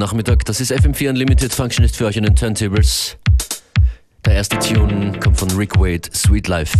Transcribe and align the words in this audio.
Nachmittag. 0.00 0.46
Das 0.46 0.60
ist 0.60 0.72
FM4 0.72 1.10
Unlimited 1.10 1.52
Functionist 1.52 1.96
für 1.96 2.06
euch 2.06 2.16
in 2.16 2.24
den 2.24 2.34
Turntables. 2.34 3.18
Der 4.24 4.34
erste 4.34 4.58
Tune 4.58 5.12
kommt 5.20 5.38
von 5.38 5.50
Rick 5.52 5.78
Wade, 5.78 6.08
Sweet 6.12 6.48
Life. 6.48 6.76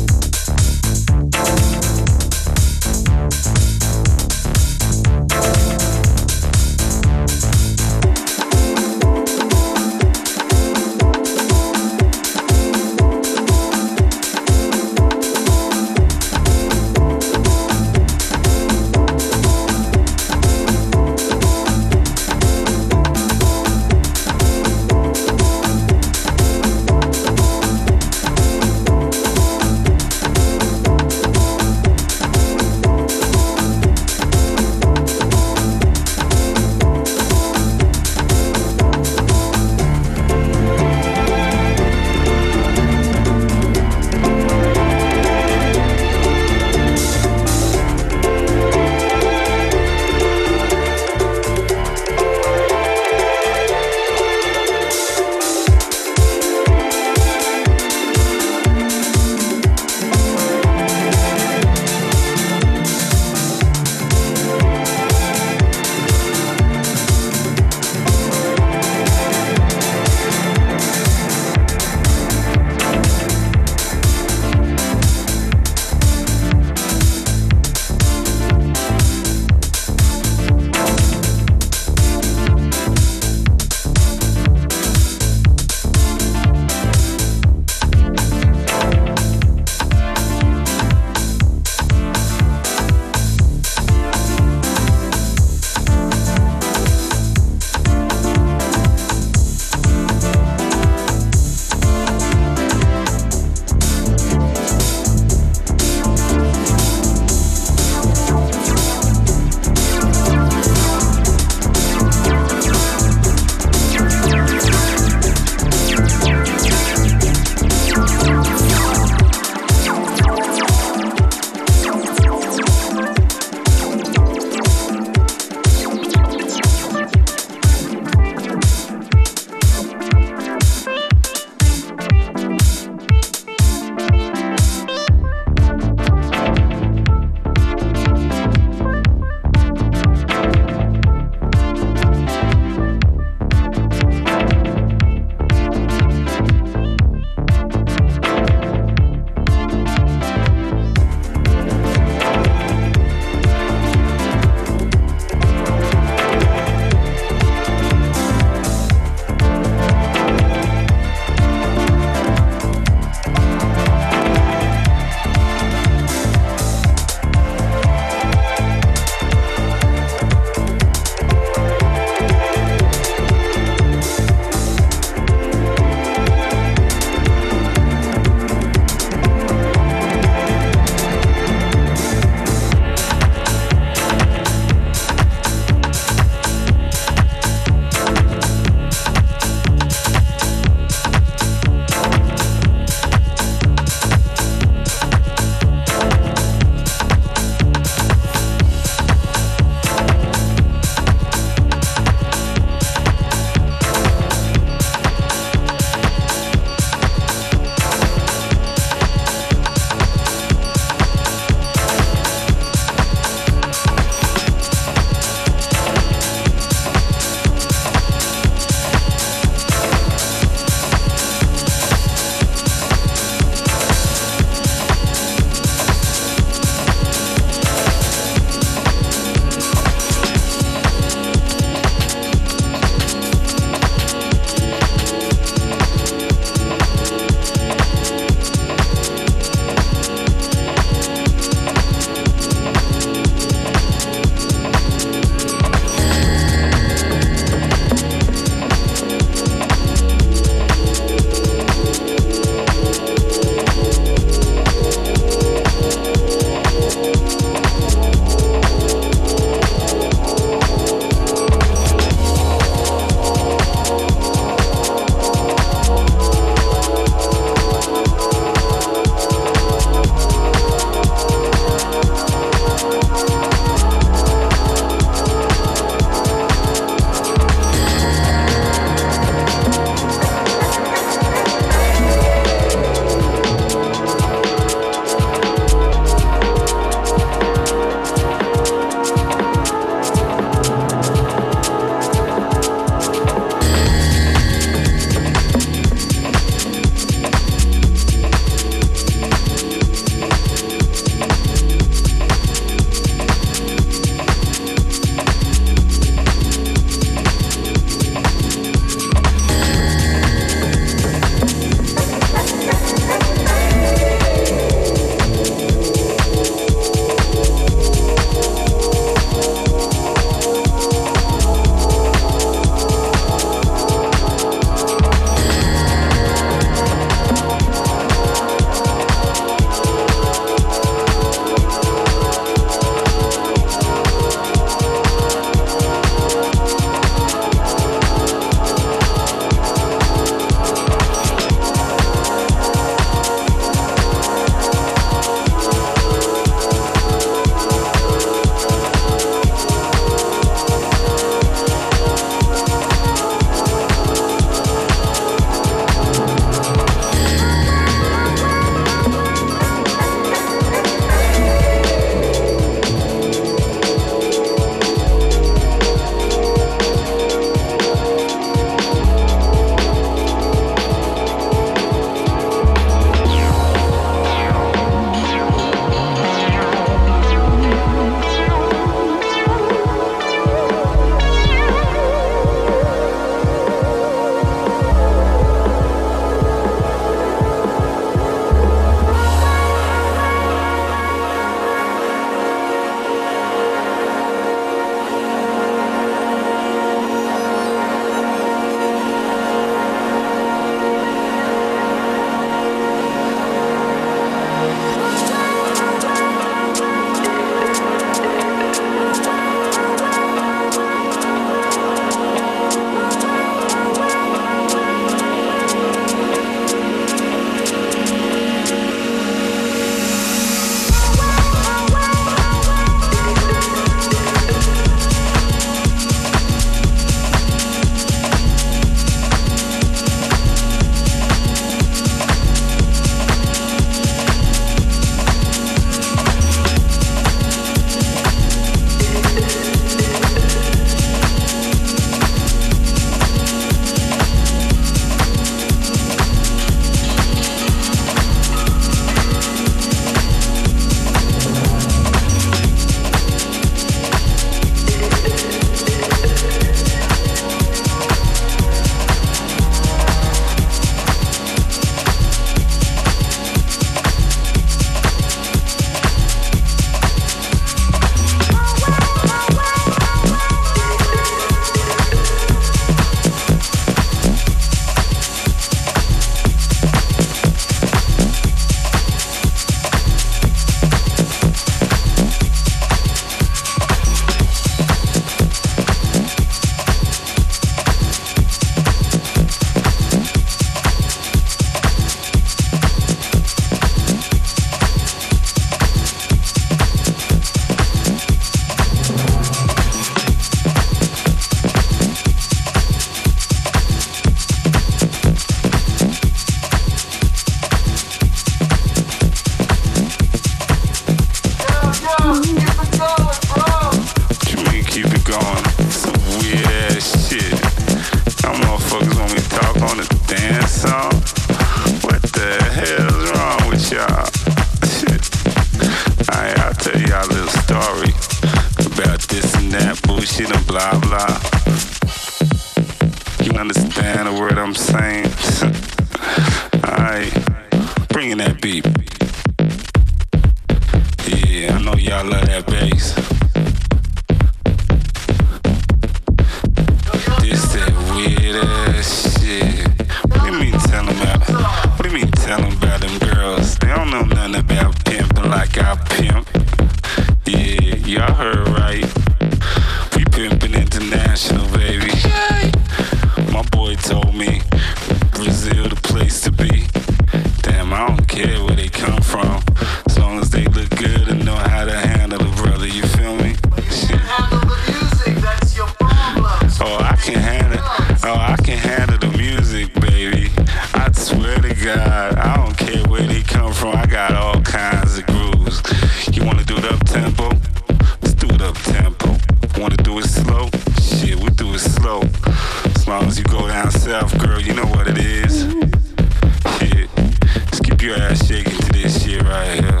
Your 598.08 598.16
ass 598.16 598.46
shaking 598.46 598.78
to 598.78 598.92
this 598.92 599.22
shit 599.22 599.42
right 599.42 599.84
here. 599.84 600.00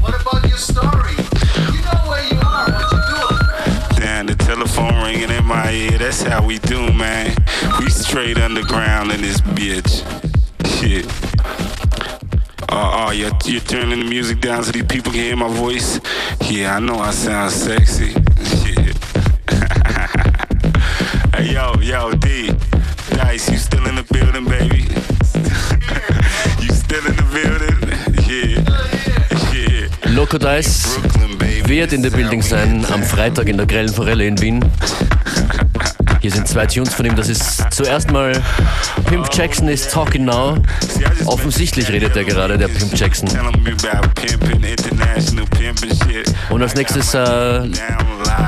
What 0.00 0.18
about 0.18 0.48
your 0.48 0.56
story? 0.56 1.12
You 1.74 1.82
know 1.84 2.00
where 2.08 2.24
you 2.24 2.40
are, 2.40 2.70
what 2.72 2.90
you 2.90 3.00
doing? 3.12 4.00
Damn, 4.00 4.26
the 4.26 4.34
telephone 4.34 4.94
ringing 5.02 5.28
in 5.28 5.44
my 5.44 5.70
ear. 5.70 5.98
That's 5.98 6.22
how 6.22 6.42
we 6.42 6.58
do, 6.60 6.90
man. 6.94 7.36
We 7.80 7.90
straight 7.90 8.38
underground 8.38 9.12
in 9.12 9.20
this 9.20 9.42
bitch. 9.42 10.04
Shit. 10.80 11.04
Uh, 12.70 13.08
oh, 13.08 13.10
you're, 13.10 13.30
you're 13.44 13.60
turning 13.60 14.00
the 14.00 14.06
music 14.06 14.40
down 14.40 14.64
so 14.64 14.72
these 14.72 14.84
people 14.84 15.12
can 15.12 15.20
hear 15.20 15.36
my 15.36 15.48
voice? 15.48 16.00
Yeah, 16.48 16.76
I 16.76 16.80
know 16.80 16.98
I 16.98 17.10
sound 17.10 17.52
sexy. 17.52 18.12
Shit. 18.62 18.96
hey, 21.34 21.52
yo, 21.52 21.74
yo, 21.82 22.12
D. 22.12 22.56
Dice, 23.10 23.50
you 23.50 23.58
still 23.58 23.86
in 23.86 23.93
Baby. 31.38 31.68
wird 31.68 31.92
in 31.92 32.02
der 32.02 32.10
Building 32.10 32.42
sein 32.42 32.84
am 32.92 33.02
Freitag 33.02 33.48
in 33.48 33.56
der 33.56 33.66
Grellen 33.66 33.88
Forelle 33.88 34.26
in 34.26 34.40
Wien. 34.40 34.64
Hier 36.20 36.30
sind 36.30 36.48
zwei 36.48 36.66
Tunes 36.66 36.94
von 36.94 37.04
ihm. 37.04 37.14
Das 37.14 37.28
ist 37.28 37.62
zuerst 37.70 38.10
mal 38.10 38.32
Pimp 39.06 39.28
Jackson 39.32 39.68
is 39.68 39.86
Talking 39.88 40.24
Now. 40.24 40.56
Offensichtlich 41.26 41.90
redet 41.90 42.16
er 42.16 42.24
gerade, 42.24 42.56
der 42.56 42.68
Pimp 42.68 42.96
Jackson. 42.96 43.28
Und 46.48 46.62
als 46.62 46.74
nächstes 46.74 47.12
äh, 47.12 47.18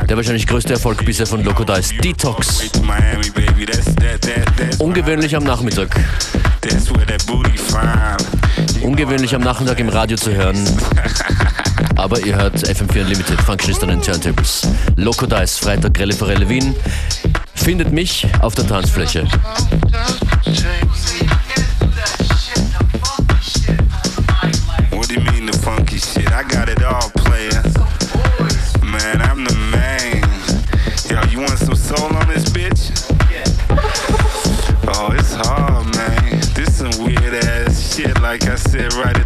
der 0.09 0.17
wahrscheinlich 0.17 0.47
größte 0.47 0.73
Erfolg 0.73 1.05
bisher 1.05 1.27
von 1.27 1.45
Loco 1.45 1.65
Dice, 1.65 1.93
Detox. 2.03 2.71
Ungewöhnlich 4.79 5.37
am 5.37 5.45
Nachmittag. 5.45 6.01
Ungewöhnlich 8.83 9.35
am 9.35 9.43
Nachmittag 9.43 9.81
im 9.81 9.89
Radio 9.89 10.17
zu 10.17 10.33
hören. 10.33 10.65
Aber 11.97 12.21
ihr 12.25 12.37
hört 12.37 12.57
FM4 12.57 13.03
Unlimited, 13.03 13.41
Functionist 13.41 13.83
an 13.83 13.89
den 13.89 14.03
Turntables. 14.03 14.67
Loco 14.97 15.27
Dice, 15.27 15.59
Freitag, 15.59 15.95
Grelle 15.95 16.15
Forelle 16.15 16.49
Wien. 16.49 16.75
Findet 17.55 17.93
mich 17.93 18.27
auf 18.41 18.55
der 18.55 18.67
Tanzfläche. 18.67 19.25
What 24.91 25.09
do 25.09 25.15
you 25.15 25.21
mean 25.21 25.47
the 25.47 25.59
funky 25.63 25.99
shit? 25.99 26.31
I 26.33 26.43
got 26.45 26.69
it 26.69 26.83
all, 26.85 27.11
player. 27.17 27.63
Man, 28.83 29.21
I'm 29.23 29.45
the 29.45 29.55
man. 29.71 30.23
Yo, 31.11 31.21
you 31.31 31.41
want 31.41 31.59
some 31.59 31.75
soul 31.75 32.15
on 32.17 32.29
this 32.29 32.45
bitch? 32.51 32.93
Oh, 34.89 35.13
it's 35.13 35.35
hard, 35.35 35.87
man. 35.97 36.41
This 36.55 36.77
some 36.79 37.05
weird 37.05 37.35
ass 37.45 37.95
shit, 37.95 38.21
like 38.21 38.45
I 38.49 38.55
said 38.55 38.93
right 38.95 39.26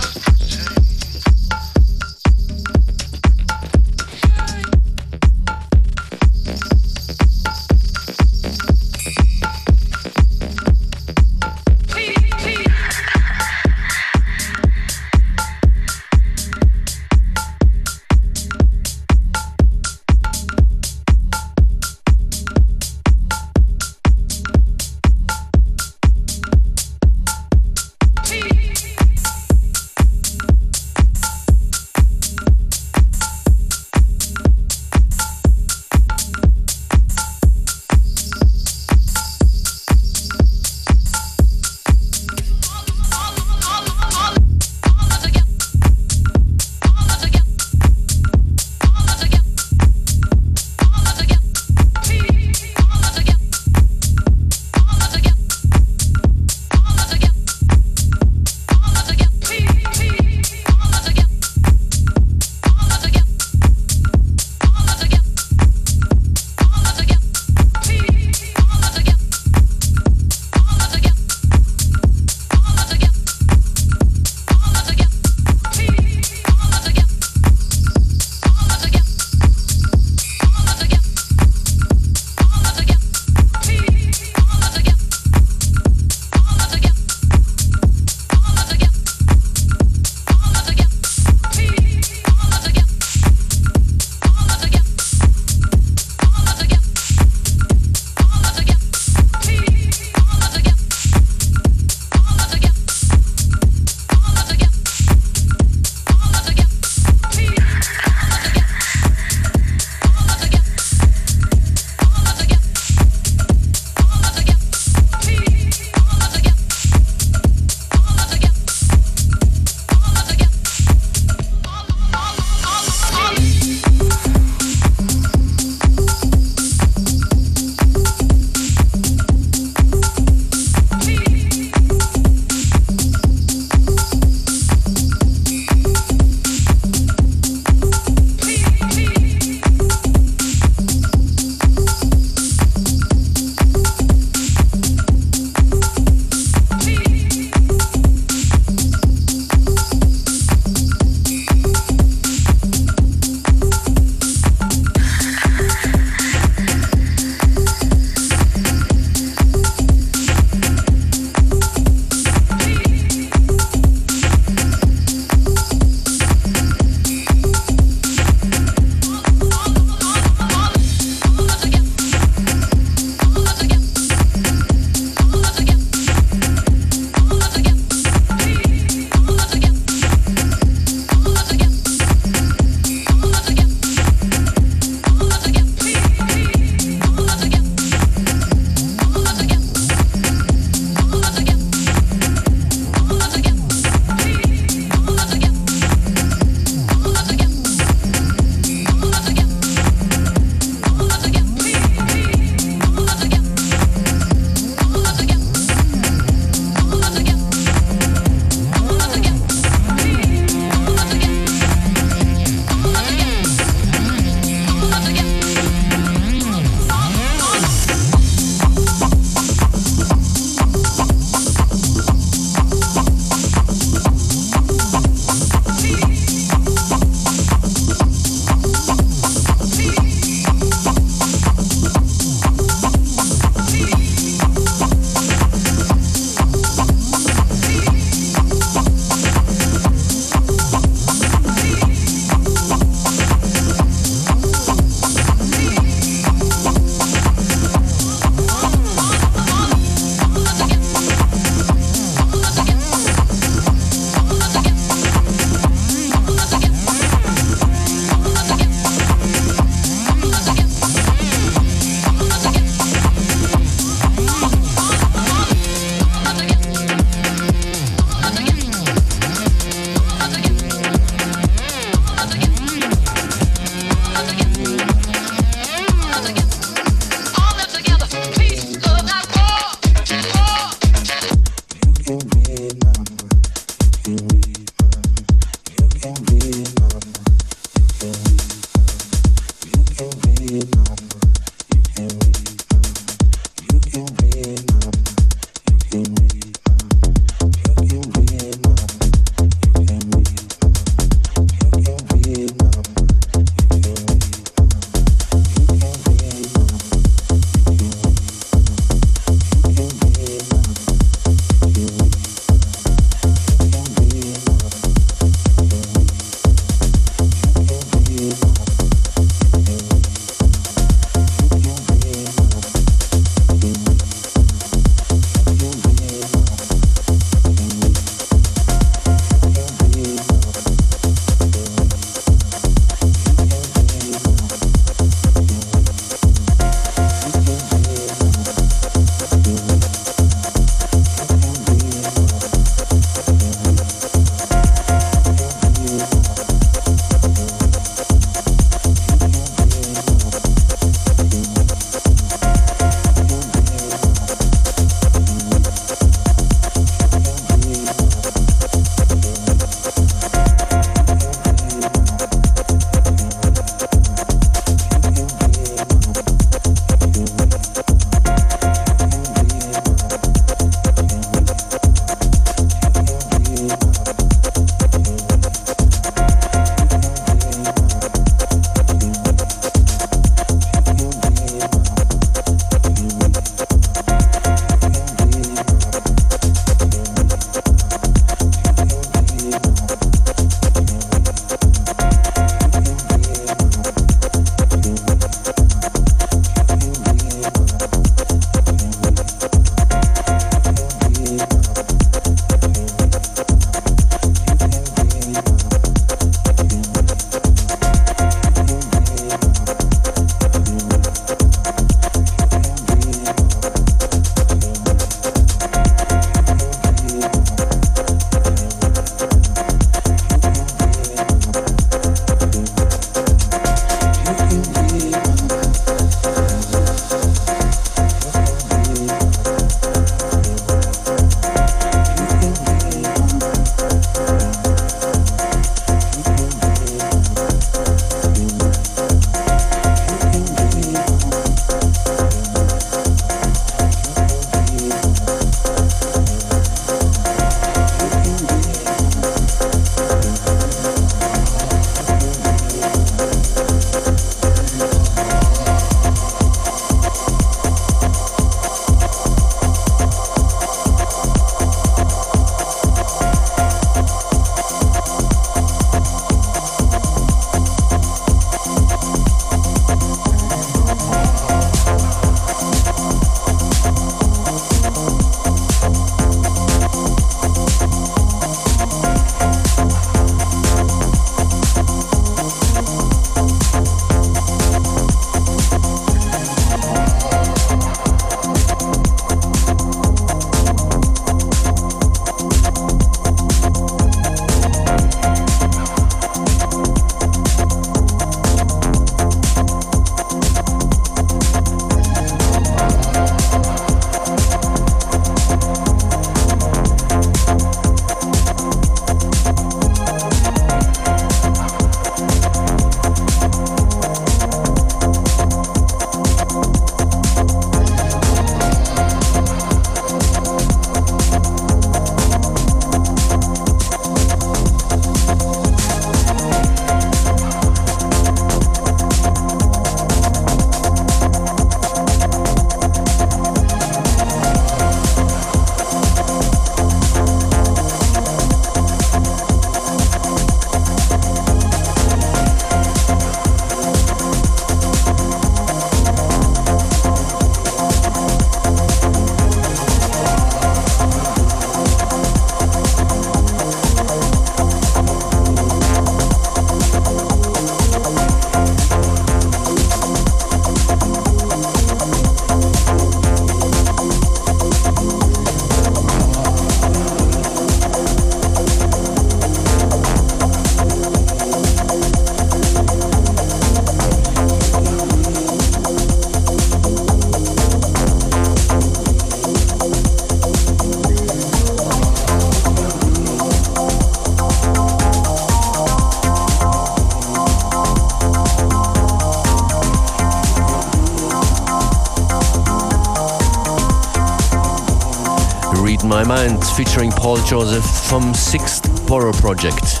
featuring 596.84 597.10
Paul 597.10 597.40
Joseph 597.44 597.84
vom 597.84 598.32
Sixth 598.32 598.88
Borough 599.06 599.36
Project. 599.40 600.00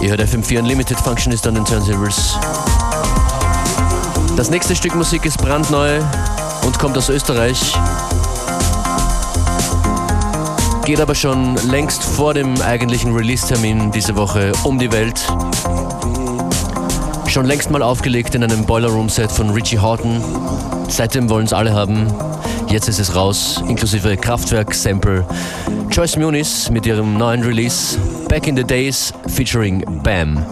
Ihr 0.00 0.08
hört 0.08 0.20
FM4 0.20 0.58
Unlimited 0.58 0.98
Functionist 0.98 1.46
an 1.46 1.54
den 1.54 1.64
Turntables. 1.64 2.36
Das 4.36 4.50
nächste 4.50 4.74
Stück 4.74 4.96
Musik 4.96 5.24
ist 5.24 5.38
brandneu 5.38 6.00
und 6.66 6.76
kommt 6.80 6.98
aus 6.98 7.10
Österreich. 7.10 7.60
Geht 10.84 11.00
aber 11.00 11.14
schon 11.14 11.54
längst 11.68 12.02
vor 12.02 12.34
dem 12.34 12.60
eigentlichen 12.60 13.14
Release-Termin 13.14 13.92
diese 13.92 14.16
Woche 14.16 14.50
um 14.64 14.80
die 14.80 14.90
Welt. 14.90 15.32
Schon 17.28 17.46
längst 17.46 17.70
mal 17.70 17.84
aufgelegt 17.84 18.34
in 18.34 18.42
einem 18.42 18.66
Boiler 18.66 18.88
Room 18.88 19.08
Set 19.08 19.30
von 19.30 19.50
Richie 19.50 19.78
Horton. 19.78 20.20
Seitdem 20.88 21.30
wollen 21.30 21.46
es 21.46 21.52
alle 21.52 21.72
haben. 21.72 22.12
Jetzt 22.70 22.88
ist 22.88 22.98
es 22.98 23.14
raus, 23.14 23.62
inklusive 23.66 24.16
Kraftwerk-Sample. 24.16 25.26
Joyce 25.90 26.16
Muniz 26.18 26.68
mit 26.68 26.84
ihrem 26.84 27.16
neuen 27.16 27.42
Release 27.42 27.98
Back 28.28 28.46
in 28.46 28.56
the 28.56 28.64
Days 28.64 29.12
featuring 29.26 29.82
Bam. 30.02 30.44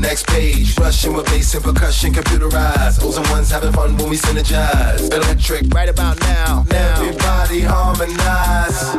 Next 0.00 0.26
page, 0.28 0.78
rushing 0.78 1.12
with 1.12 1.26
bass 1.26 1.54
and 1.54 1.62
percussion, 1.62 2.12
computerized. 2.14 3.04
O's 3.04 3.18
and 3.18 3.28
ones 3.28 3.50
having 3.50 3.70
fun 3.72 3.96
when 3.98 4.08
we 4.08 4.16
synergize. 4.16 5.12
Electric, 5.12 5.72
right 5.74 5.90
about 5.90 6.18
now. 6.20 6.64
now. 6.70 7.02
Everybody 7.02 7.60
harmonize. 7.60 8.96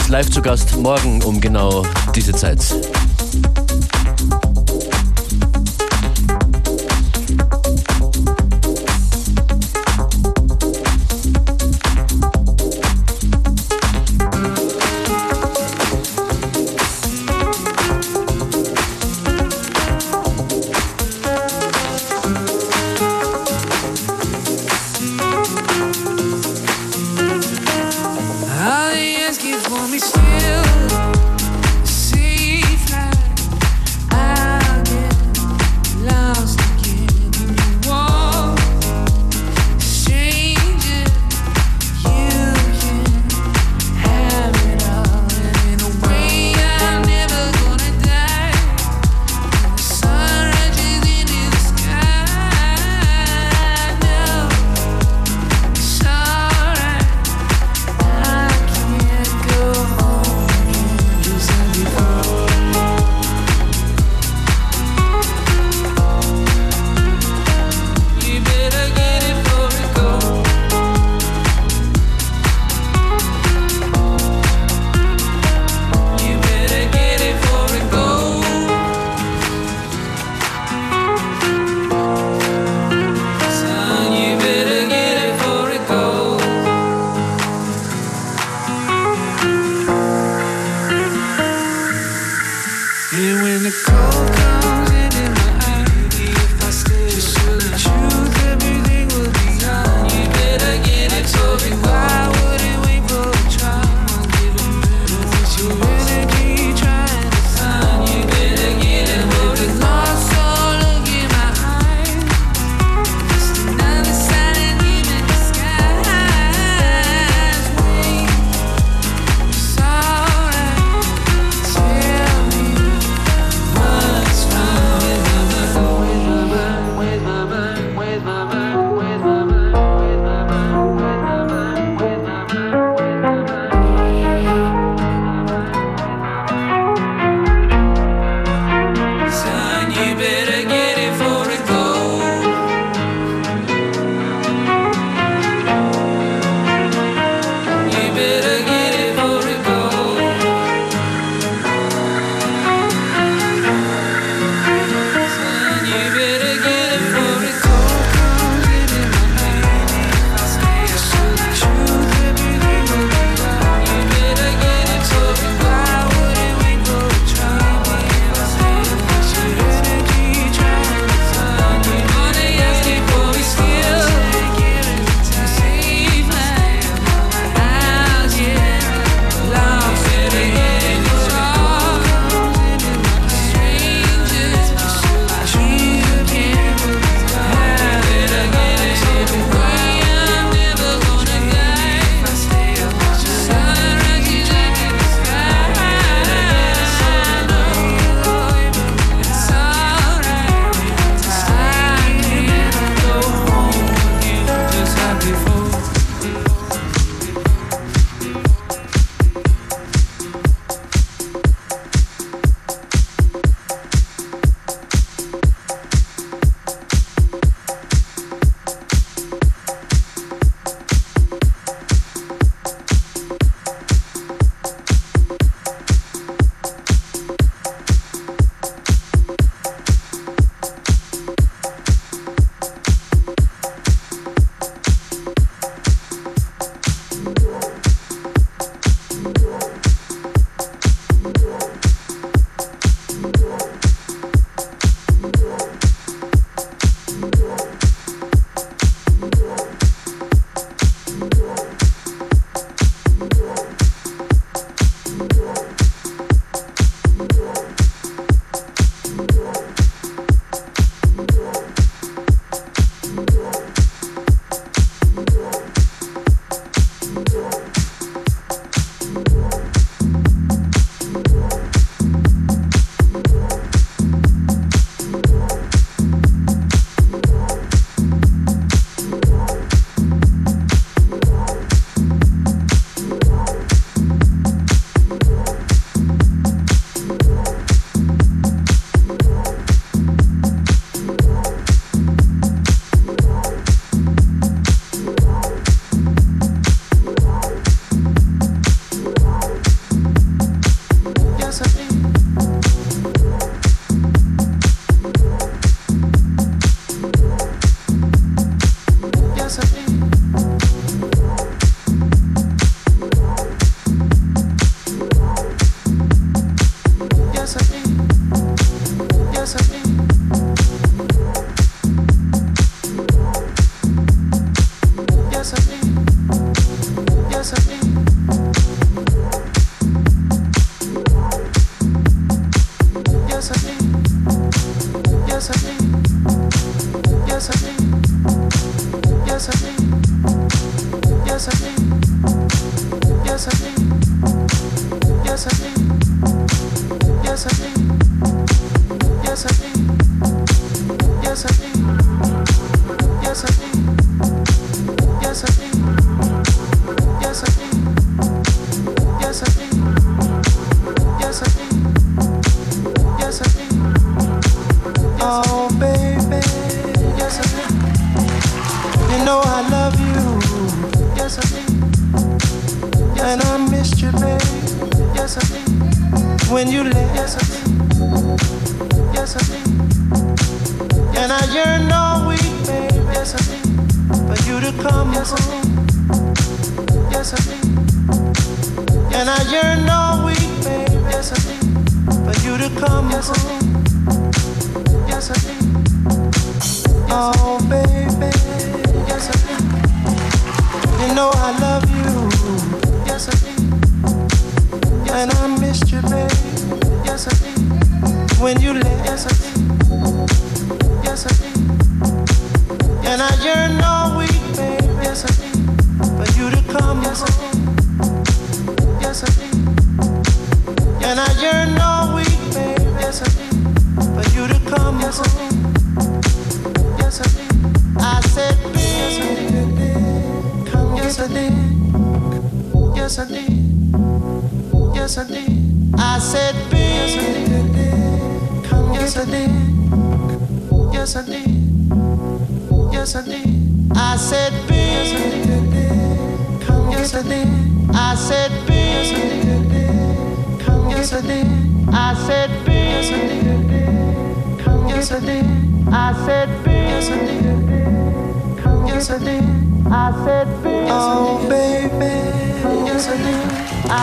Ist 0.00 0.08
live 0.08 0.30
zu 0.30 0.42
Gast 0.42 0.76
morgen 0.76 1.22
um 1.22 1.40
genau 1.40 1.84
diese 2.14 2.32
Zeit. 2.32 2.58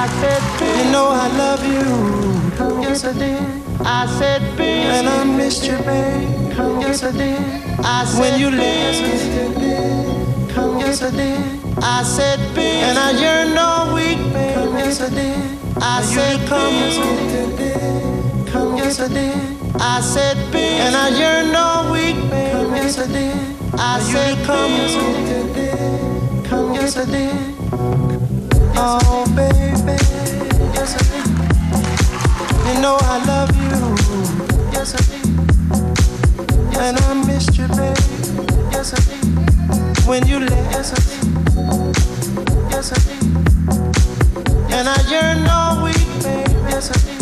I 0.06 0.08
said, 0.22 0.42
babe. 0.60 0.86
You 0.86 0.92
know 0.92 1.08
I 1.10 1.28
love 1.36 1.66
you. 1.66 1.82
Yes, 2.84 3.06
I 3.06 3.14
did. 3.14 3.42
I 3.82 4.06
said, 4.20 4.56
"Be." 4.56 4.64
And 4.64 5.10
I 5.10 5.24
missed 5.24 5.66
you, 5.66 5.78
babe. 5.80 6.30
Yes, 6.80 7.02
I 7.02 7.12
did. 7.12 7.42
I 7.84 8.06
said, 8.06 8.20
when 8.20 8.40
you. 8.40 8.50
Yes, 10.78 11.02
I 11.02 11.10
did. 11.10 11.42
I 11.82 12.04
said, 12.04 12.38
babe. 12.54 12.84
And 12.86 13.00
I 13.00 13.12
yearned 13.20 13.58
all 13.58 13.96
week, 13.96 14.20
babe. 14.32 14.78
Yes, 14.78 15.02
I 15.02 15.10
did. 15.10 15.42
I 15.82 16.02
said, 16.04 16.48
come. 16.48 16.76
Yes, 18.78 19.00
I 19.00 19.08
did. 19.08 19.82
I 19.82 20.02
said, 20.02 20.38
"Be." 20.52 20.60
And 20.86 20.96
I 20.96 21.10
yearned 21.18 21.56
all 21.56 21.92
week, 21.92 22.16
babe. 22.30 22.76
Yes, 22.78 23.00
I 23.00 23.08
did. 23.08 23.36
I 23.74 24.00
said, 24.02 24.46
come. 24.46 24.72
Yes, 26.76 26.96
I 26.96 27.06
did. 27.06 27.55
Oh, 28.78 29.26
baby. 29.36 29.98
Yes, 30.74 30.96
I 30.96 31.04
do. 31.12 31.22
You 32.68 32.82
know 32.82 32.98
I 33.02 33.24
love 33.26 33.56
you. 33.56 33.78
Yes, 34.72 34.94
I 34.96 35.02
do. 35.12 35.20
And 36.80 36.98
I 36.98 37.14
missed 37.26 37.58
you, 37.58 37.68
baby. 37.70 38.02
Yes, 38.72 38.94
I 38.94 39.00
do. 39.10 39.18
When 40.10 40.28
you 40.28 40.40
left. 40.40 40.72
Yes, 40.72 40.92
I 40.92 41.00
do. 41.08 41.18
Yes, 42.70 42.92
I 42.92 42.98
do. 43.08 43.16
And 44.74 44.90
I 44.90 44.98
yearn 45.10 45.48
all 45.48 45.84
week, 45.84 46.08
baby. 46.22 46.54
Yes, 46.70 46.92
I 46.92 46.98
do. 47.08 47.16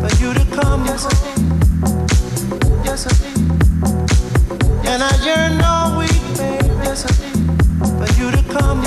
For 0.00 0.12
you 0.22 0.34
to 0.34 0.44
come. 0.60 0.84
Yes, 0.84 1.06
I 1.06 1.10
do. 1.24 1.32
Yes, 2.84 3.06
I 3.06 3.12
do. 3.16 3.30
And 4.88 5.02
I 5.02 5.12
yearn 5.24 5.60
all 5.62 5.98
week, 5.98 6.20
baby. 6.36 6.68
Yes, 6.84 7.06
I 7.06 7.12
do. 7.16 8.06
For 8.06 8.20
you 8.20 8.30
to 8.30 8.42
come. 8.52 8.82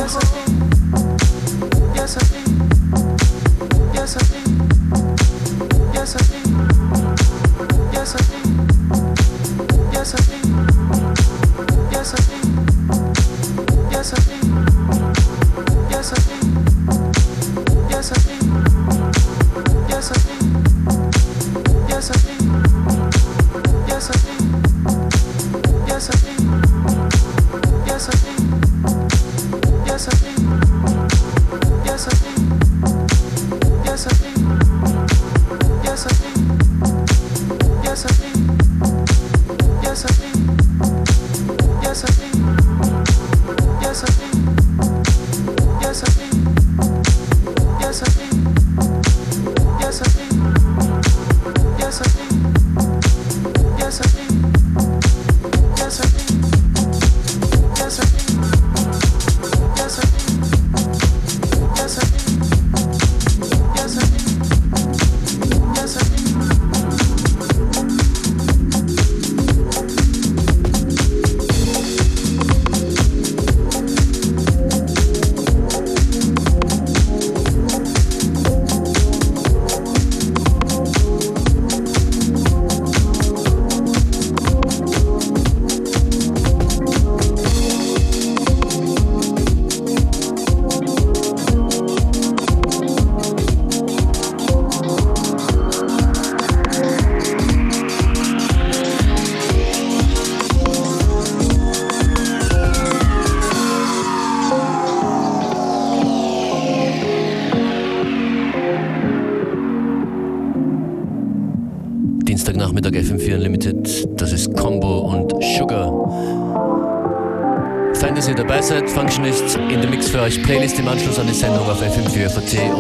im 120.85 120.91
Anschluss 120.91 121.17
an 121.17 121.25
die 121.25 121.33
Sendung 121.33 121.67
auf 121.67 121.81
FM4 121.81 122.29
FAT 122.29 122.74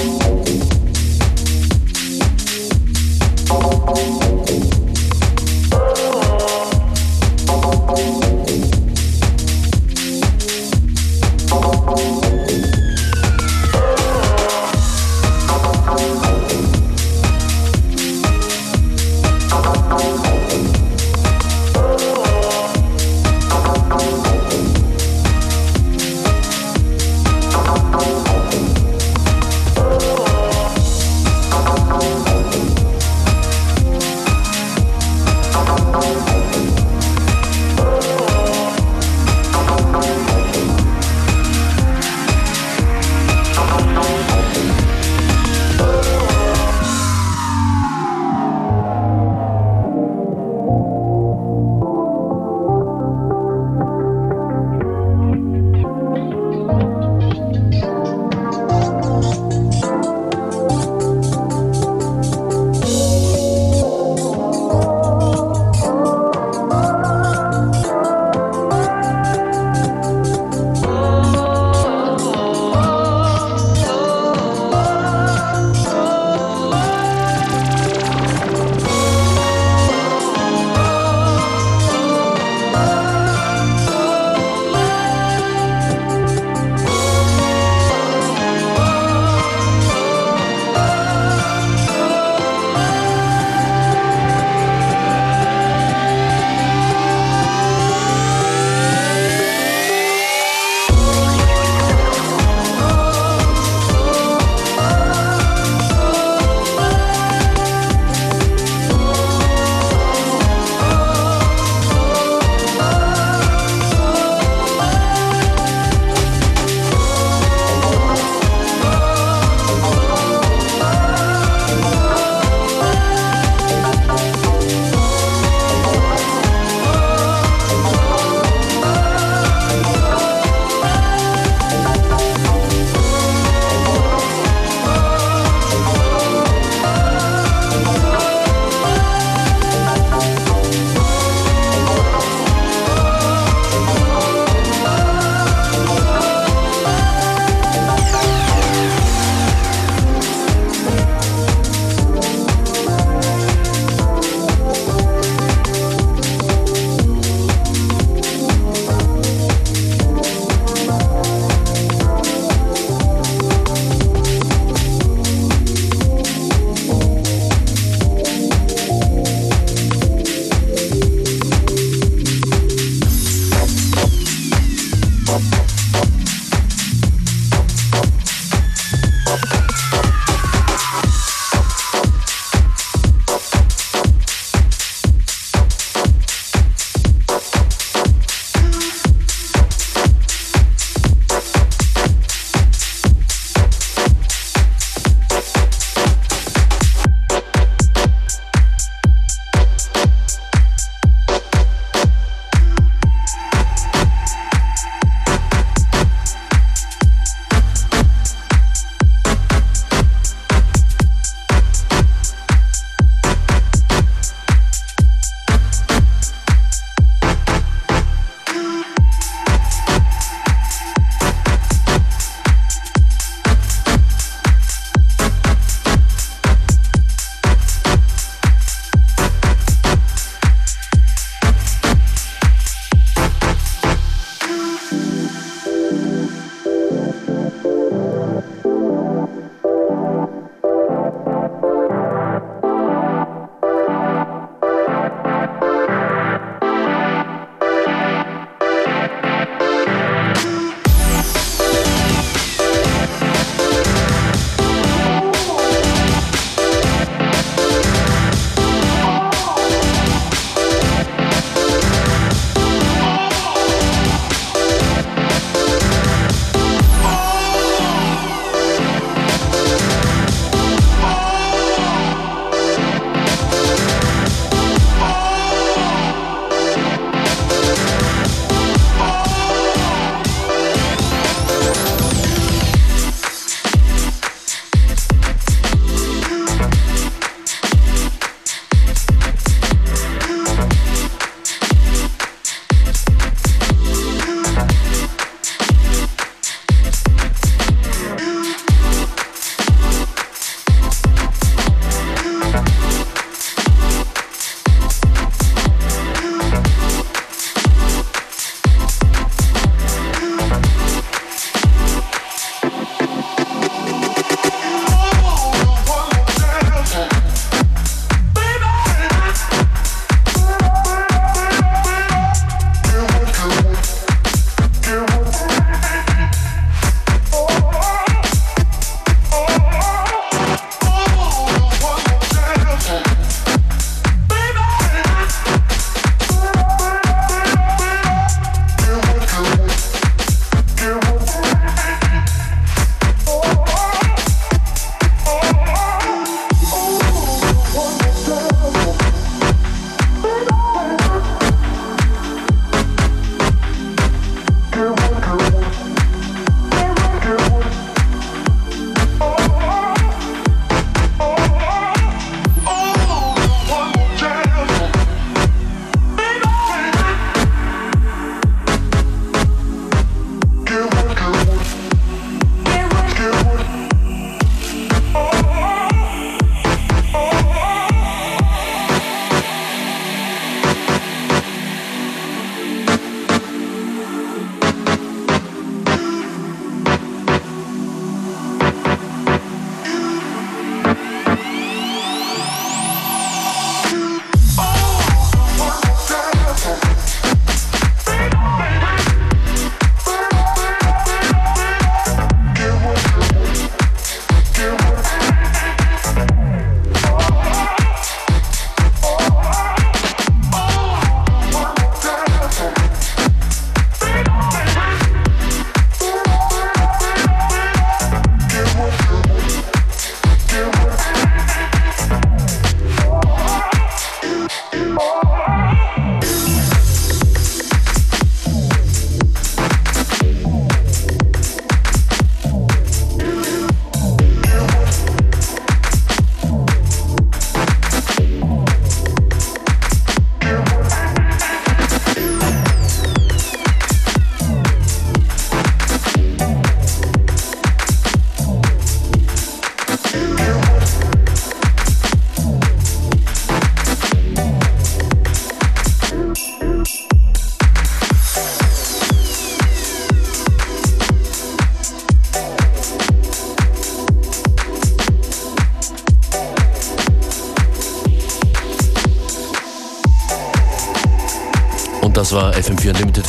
Thank 0.00 0.24
you. 4.64 4.69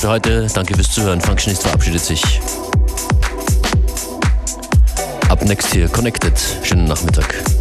für 0.02 0.10
heute. 0.10 0.48
Danke 0.54 0.74
fürs 0.74 0.92
Zuhören. 0.92 1.22
Functionist 1.22 1.62
verabschiedet 1.62 2.02
sich. 2.02 2.24
Up 5.30 5.44
next 5.44 5.72
hier 5.74 5.88
Connected. 5.90 6.34
Schönen 6.64 6.86
Nachmittag. 6.86 7.61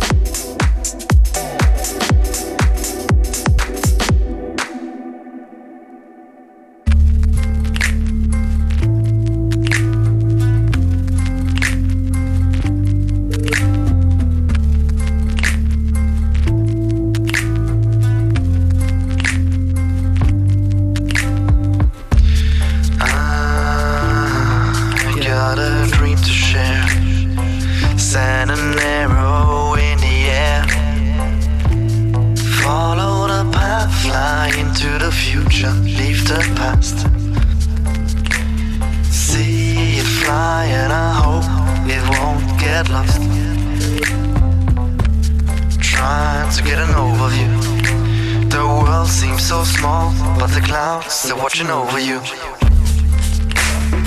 to 46.60 46.66
get 46.66 46.78
an 46.78 46.94
overview. 46.94 48.50
The 48.50 48.58
world 48.58 49.08
seems 49.08 49.42
so 49.42 49.64
small, 49.64 50.12
but 50.38 50.48
the 50.48 50.60
clouds 50.60 51.30
are 51.30 51.36
watching 51.36 51.68
over 51.68 51.98
you. 51.98 52.20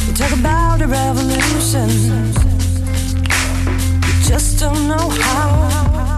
You 0.06 0.14
talk 0.14 0.34
about 0.40 0.82
a 0.82 0.88
revolution, 0.88 1.90
you 4.06 4.14
just 4.30 4.60
don't 4.60 4.88
know 4.88 5.10
how. 5.10 6.18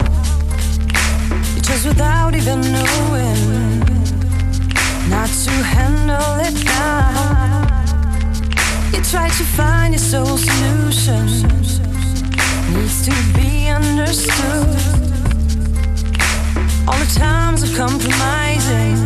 You 1.54 1.60
just 1.62 1.86
without 1.86 2.34
even 2.34 2.60
knowing 2.60 3.80
not 5.08 5.30
to 5.44 5.52
handle 5.74 6.32
it 6.46 6.56
now. 6.64 7.66
You 8.92 9.02
try 9.02 9.28
to 9.28 9.44
find 9.58 9.94
your 9.94 10.04
sole 10.12 10.38
solution, 10.38 11.26
needs 12.74 13.06
to 13.06 13.14
be 13.34 13.68
understood. 13.68 15.05
All 16.88 16.98
the 16.98 17.12
times 17.18 17.64
of 17.64 17.74
compromising 17.74 18.96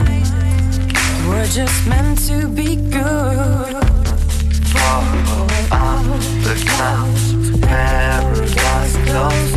were 1.27 1.47
just 1.47 1.87
meant 1.87 2.19
to 2.29 2.47
be 2.47 2.77
good. 2.77 3.75
Far 4.73 5.03
up 5.73 6.05
the 6.45 6.57
clouds, 6.69 7.59
paradise 7.61 8.97
close. 9.09 9.53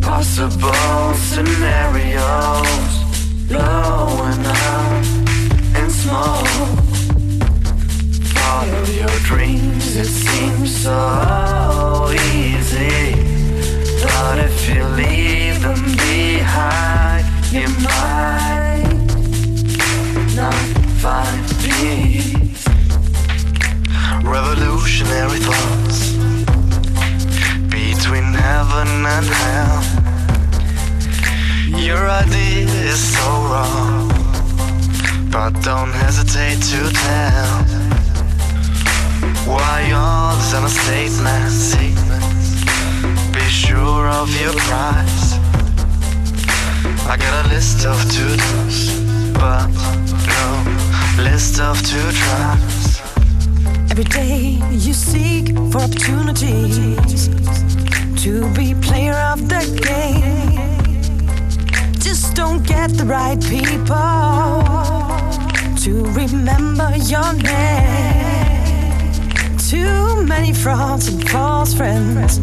Possible 0.00 1.14
scenarios 1.14 2.94
blowing 3.48 4.46
up 4.46 5.04
in 5.80 5.90
smoke. 5.90 6.48
Follow 8.34 8.84
your 9.00 9.18
dreams, 9.24 9.96
it 9.96 10.06
seems 10.06 10.76
so 10.82 12.14
easy. 12.32 13.23
But 14.26 14.38
if 14.38 14.68
you 14.70 14.82
leave 15.02 15.60
them 15.60 15.82
behind, 15.96 17.26
you 17.52 17.68
might 17.84 19.04
not 20.34 20.60
find 21.02 21.44
peace. 21.60 22.64
Revolutionary 24.24 25.40
thoughts 25.48 25.98
between 27.68 28.32
heaven 28.32 28.88
and 29.14 29.26
hell. 29.42 29.82
Your 31.78 32.08
idea 32.08 32.64
is 32.92 33.00
so 33.16 33.28
wrong, 33.50 34.08
but 35.30 35.50
don't 35.62 35.92
hesitate 35.92 36.60
to 36.72 36.80
tell 37.04 37.52
why 39.46 39.84
yours 39.92 40.54
and 40.54 40.64
a 40.64 40.70
state's 40.70 41.20
nasty 41.20 42.03
sure 43.54 44.08
of 44.08 44.28
your 44.40 44.52
price. 44.66 45.38
I 47.06 47.16
got 47.16 47.46
a 47.46 47.48
list 47.54 47.86
of 47.86 47.96
to-dos, 48.10 48.78
but 49.32 49.68
no 50.32 51.22
list 51.22 51.60
of 51.60 51.80
to-tries. 51.80 53.00
Every 53.92 54.04
day 54.04 54.60
you 54.72 54.92
seek 54.92 55.54
for 55.70 55.82
opportunities 55.82 57.28
to 58.24 58.52
be 58.54 58.74
player 58.74 59.14
of 59.32 59.48
the 59.48 59.62
game. 59.88 61.20
Just 62.00 62.34
don't 62.34 62.66
get 62.66 62.90
the 62.90 63.04
right 63.04 63.40
people 63.40 64.64
to 65.84 65.90
remember 66.12 66.90
your 66.96 67.32
name. 67.34 69.12
Too 69.58 70.24
many 70.24 70.52
frauds 70.52 71.06
and 71.06 71.30
false 71.30 71.72
friends 71.72 72.40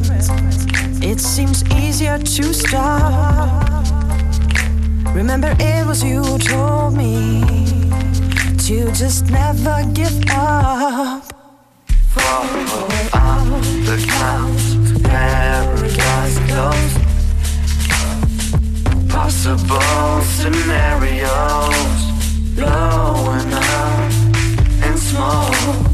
it 1.04 1.20
seems 1.20 1.64
easier 1.72 2.20
to 2.20 2.54
stop. 2.54 3.86
Remember, 5.16 5.56
it 5.60 5.88
was 5.88 6.04
you 6.04 6.22
who 6.24 6.38
told 6.38 6.96
me 6.96 7.42
to 8.68 8.92
just 8.92 9.26
never 9.32 9.84
give 9.94 10.24
up. 10.30 11.24
Follow 12.10 12.88
up 13.14 13.62
the 13.84 13.98
clouds, 14.08 15.02
paradise 15.02 16.40
goes. 16.52 16.94
Possible 19.10 20.22
scenarios 20.22 21.32
blowing 22.56 23.54
up 23.54 24.12
in 24.86 24.98
smoke 24.98 25.91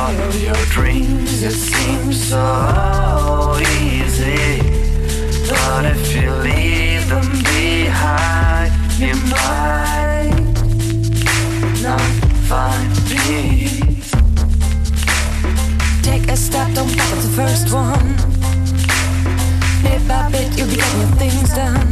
follow 0.00 0.30
your 0.48 0.62
dreams. 0.76 1.42
It 1.42 1.52
seems 1.52 2.16
so 2.32 3.58
easy, 3.84 4.62
but 5.50 5.84
if 5.92 6.02
you 6.14 6.30
leave 6.48 7.06
them 7.12 7.28
behind, 7.54 8.72
you 9.02 9.14
might 9.34 10.32
not 11.82 12.10
find 12.48 12.90
peace. 13.12 14.10
Take 16.02 16.28
a 16.28 16.36
step, 16.36 16.68
don't 16.74 16.96
back 16.96 17.12
up 17.14 17.20
the 17.28 17.34
first 17.40 17.66
one. 17.84 18.08
Bit 19.82 20.00
by 20.08 20.30
bit, 20.32 20.48
you'll 20.56 20.68
be 20.68 20.76
getting 20.76 21.00
your 21.04 21.14
things 21.22 21.48
done. 21.62 21.90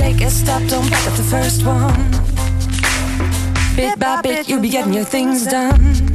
Take 0.00 0.20
a 0.22 0.30
step, 0.30 0.62
don't 0.68 0.88
back 0.90 1.04
up 1.08 1.16
the 1.22 1.28
first 1.34 1.60
one. 1.66 2.02
Bit 3.76 3.98
by 3.98 4.22
bit, 4.22 4.48
you'll 4.48 4.62
be 4.62 4.70
getting 4.70 4.94
your 4.94 5.04
things 5.04 5.46
done. 5.46 6.11